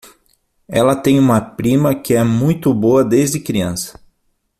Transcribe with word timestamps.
Ela 0.67 0.95
tem 0.95 1.19
uma 1.19 1.39
prima 1.39 1.93
que 1.93 2.15
é 2.15 2.23
muito 2.23 2.73
boa 2.73 3.05
desde 3.05 3.39
criança. 3.39 3.99